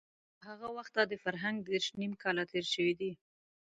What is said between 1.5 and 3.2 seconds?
دېرش نيم کاله تېر شوي دي.